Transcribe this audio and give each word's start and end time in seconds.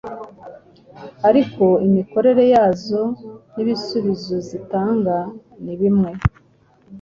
ariko 1.29 1.65
imikorere 1.87 2.43
yazo 2.53 3.01
n’ibisubizo 3.53 4.35
zitanga 4.47 5.17
ni 5.63 5.73
bimwe 5.79 6.11